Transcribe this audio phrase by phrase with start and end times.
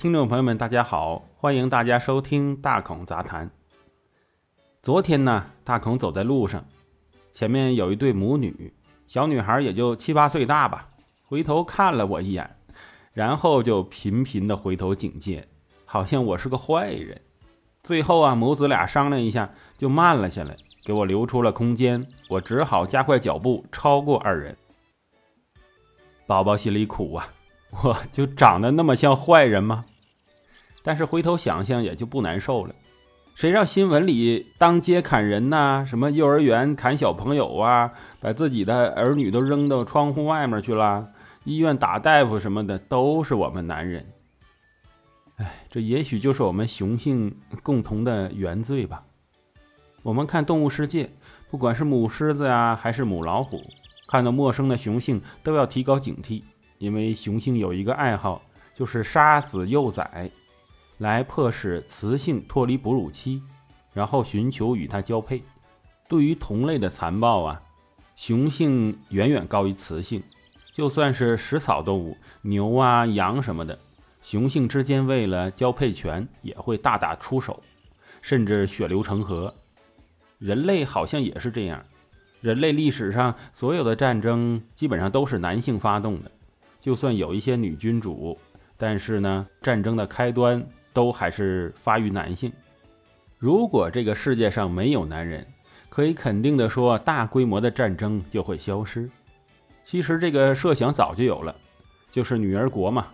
[0.00, 3.50] 听众朋友们，大家好，欢迎大家收听大孔杂谈。
[4.80, 6.64] 昨天呢，大孔走在路上，
[7.32, 8.72] 前面有一对母女，
[9.06, 10.88] 小女孩也就七八岁大吧，
[11.26, 12.48] 回头看了我一眼，
[13.12, 15.46] 然后就频频的回头警戒，
[15.84, 17.20] 好像我是个坏人。
[17.82, 24.56] 最后啊，母子俩商量一下，就慢了下来，给我留出了空间，我只好加快脚步超过二人。
[26.26, 27.34] 宝宝心里苦啊，
[27.82, 29.84] 我就长得那么像坏人吗？
[30.82, 32.74] 但是回头想想也就不难受了。
[33.34, 41.08] 谁让新闻里当街砍人呐，什么幼儿园砍小朋友啊，把自己的儿女都扔到窗户外面去了，
[41.44, 44.04] 医院打大夫什么的，都是我们男人。
[45.38, 49.02] 哎，这也许就是我们雄性共同的原罪吧。
[50.02, 51.08] 我们看动物世界，
[51.50, 53.58] 不管是母狮子呀，还是母老虎，
[54.08, 56.42] 看到陌生的雄性都要提高警惕，
[56.76, 58.42] 因为雄性有一个爱好，
[58.74, 60.30] 就是杀死幼崽。
[61.00, 63.42] 来迫使雌性脱离哺乳期，
[63.94, 65.42] 然后寻求与它交配。
[66.06, 67.62] 对于同类的残暴啊，
[68.14, 70.22] 雄性远远高于雌性。
[70.70, 73.78] 就算是食草动物，牛啊、羊什么的，
[74.20, 77.62] 雄性之间为了交配权也会大打出手，
[78.20, 79.54] 甚至血流成河。
[80.38, 81.82] 人类好像也是这样。
[82.42, 86.30] 人类历史上所有的战争基本上都是男性发动的，
[86.78, 88.38] 就算有一些女君主，
[88.76, 90.62] 但是呢，战争的开端。
[90.92, 92.52] 都还是发于男性。
[93.38, 95.46] 如果这个世界上没有男人，
[95.88, 99.10] 可以肯定的说，大规模的战争就会消失。
[99.84, 101.56] 其实这个设想早就有了，
[102.10, 103.06] 就是女儿国嘛。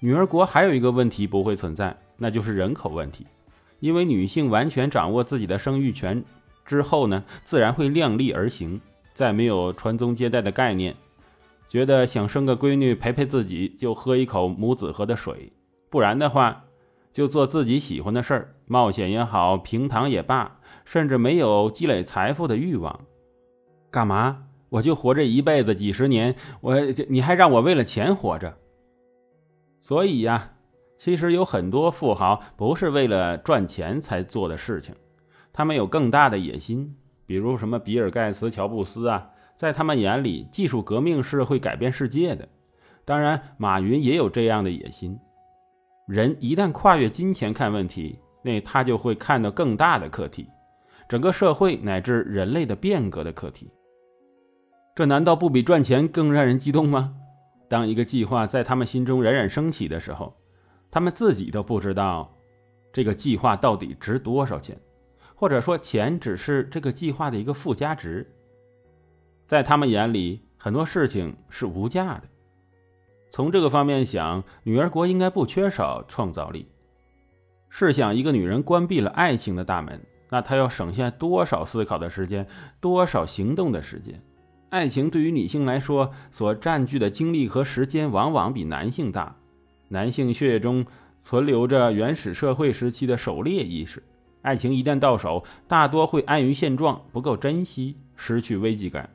[0.00, 3.26] 女儿国还有一个问题不会存在，那就是人口问题。
[3.78, 6.22] 因为女性完全掌握自己的生育权
[6.64, 8.80] 之后呢，自然会量力而行，
[9.14, 10.94] 再没有传宗接代的概念，
[11.68, 15.52] 觉得想生个闺女陪陪自己，就喝一口母子河的水，
[15.88, 16.64] 不然的话。
[17.16, 23.06] 就做自己喜欢的事儿，冒险也好，平躺也罢，甚至没有积累财富的欲望。
[23.90, 24.42] 干嘛？
[24.68, 28.58] 我就活这一辈子几十年，我你还让我为了钱活着？
[29.80, 30.56] 所以呀，
[30.98, 34.94] 其实有很多富豪不是为了赚钱才做的事情，
[35.54, 36.94] 他们有更大的野心。
[37.24, 42.46] 比如什么比尔盖茨、乔布斯啊，在他们眼里，技术革命是会改变世界的。
[43.06, 45.18] 当然，马云也有这样的野心。
[46.06, 50.48] 人一旦跨越金钱看问题，那他就会看到更大的课题，
[51.08, 53.68] 整个社会乃至人类的变革的课题。
[54.94, 57.12] 这难道不比赚钱更让人激动吗？
[57.68, 60.32] 当一个计划在他们心中冉冉升起的时候，
[60.92, 62.32] 他们自己都不知道
[62.92, 64.78] 这个计划到底值多少钱，
[65.34, 68.24] 或者说钱只是这个计划的一个附加值。
[69.48, 72.22] 在他们眼里，很多事情是无价的。
[73.30, 76.66] 从这个方面想，女儿国应该不缺少创造力。
[77.68, 80.00] 试想，一个女人关闭了爱情的大门，
[80.30, 82.46] 那她要省下多少思考的时间，
[82.80, 84.20] 多少行动的时间？
[84.70, 89.36] 爱情对于女性来说，所占据的精力和时间往往比男性大。
[89.88, 90.84] 男性血液中
[91.20, 94.02] 存留着原始社会时期的狩猎意识，
[94.42, 99.08] 爱情一旦到手，大多会安于现状，不够珍惜，失去危机感。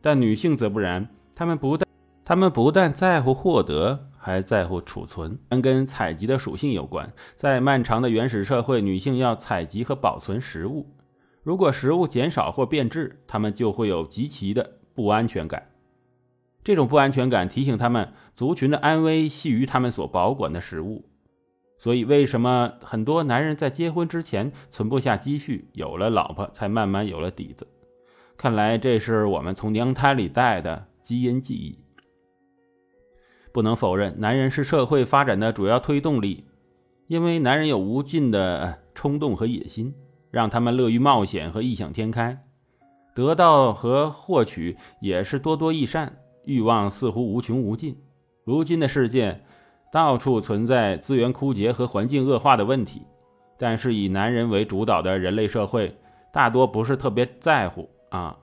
[0.00, 1.86] 但女性则不然，她们不但
[2.24, 7.12] 他们不但在乎获得，还在乎储存，跟采集的属性有关。
[7.34, 10.86] 在漫长的原始社会，女性要采集和保存食物，
[11.42, 15.66] 如果食物减少或变质，她们就会有极其的不安全感。
[16.62, 21.06] 这种不安全感提醒他们，族群的安危系于他们所保管的食物。
[21.78, 27.66] 所以，为什么很多男人在结婚之前存不下积蓄，有了老婆才慢慢有了底子？
[28.36, 31.78] 看来这是我们从娘胎里带的基因记忆。
[33.52, 36.44] 不能否认，男人是社会发展的主要推动力，
[37.08, 39.94] 因为男人有无尽的冲动和野心，
[40.30, 42.44] 让他们乐于冒险和异想天开，
[43.14, 47.96] 得到和获取也是多多益善，欲望似乎无穷无尽。
[48.44, 49.40] 如今的世界
[49.92, 53.02] 到处存在资源枯竭和环境恶化的问题，
[53.58, 55.94] 但是以男人为主导的人类社会
[56.32, 58.36] 大多不是特别在乎啊，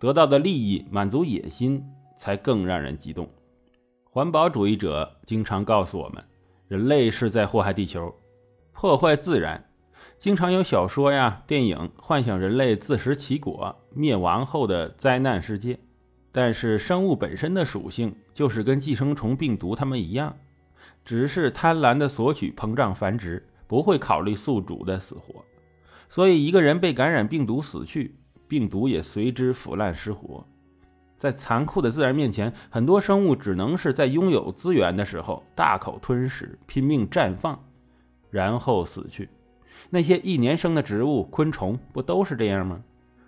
[0.00, 1.82] 得到的利益满足野心
[2.16, 3.28] 才更让人激动。
[4.16, 6.24] 环保主义者经常告诉我们，
[6.68, 8.10] 人类是在祸害地球，
[8.72, 9.62] 破坏自然。
[10.18, 15.78] 经常有小说呀、电影幻想人类自食其果、灭亡后的灾难世界。
[16.32, 20.34] 但是生物本身的属性就是跟寄生虫、病毒它们一样，
[21.04, 25.44] 只是贪婪的索取、膨胀、繁殖，不会考虑宿主的死活。
[26.08, 28.16] 所以一个人被感染病毒死去，
[28.48, 30.42] 病毒也随之腐烂失活。
[31.26, 37.58] 在残酷的自然面前，很多生物只能是在拥有资源的时候大口吞食、拼命绽放，
[38.30, 39.28] 然后死去。
[39.90, 42.80] 那些一年生的植物、昆虫不都是这样吗？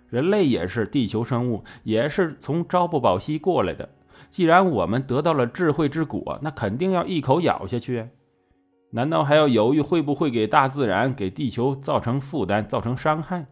[0.07, 3.89] 人类也是地球生物，也是从朝不保夕过来的。
[4.31, 8.07] 既然我们得到了智慧之果，那肯定要一口咬下去。
[8.91, 13.45] 难道还要犹豫会不会给大自然、给地球造成负担、造成伤害？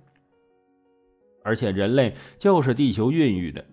[1.43, 3.65] 而且人类就是地球孕育的。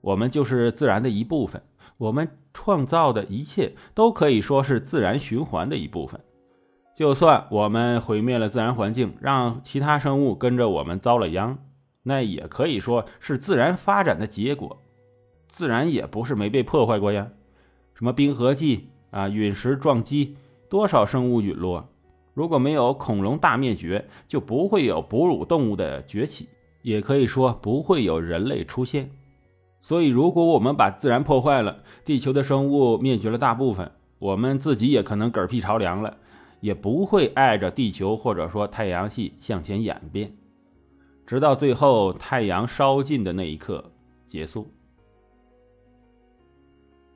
[0.00, 1.60] 我们就是自然的一部分，
[1.96, 6.20] 我们创造的一切都可以说是自然循环的一部分。
[6.94, 11.56] 就算我们毁灭了自然环境，让其他生物跟着我们遭了殃，
[12.02, 14.80] 那也可以说是自然发展的结果。
[15.46, 17.28] 自然也不是没被破坏过呀，
[17.94, 20.36] 什么冰河纪啊、陨石撞击，
[20.68, 21.88] 多少生物陨落。
[22.34, 26.48] 如果没有恐龙大灭绝，就不会有哺乳动物的崛起，
[26.82, 29.10] 也可以说不会有人类出现。
[29.88, 36.14] 所以，如果我们把自然破坏了，地球的生物灭绝了大部分，我们自己也可能嗝屁朝凉了，
[36.60, 40.30] 也不会碍着地球或者说太阳系向前演变，
[41.26, 43.82] 直到最后太阳烧尽的那一刻
[44.26, 44.70] 结束。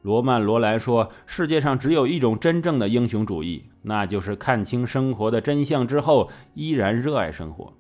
[0.00, 7.74] 罗曼·罗兰说：“世界上只有一种真正的英雄主义，那就是看清生活的真相之后依然热爱生活。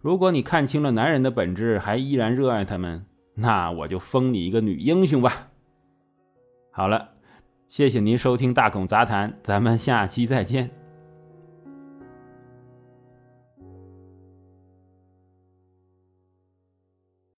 [0.00, 5.48] 如果你看清了男人的本质，还依然热爱他们。”那我就封你一个女英雄吧。
[6.70, 7.10] 好了，
[7.68, 10.81] 谢谢您收听《大孔杂谈》，咱们下期再见。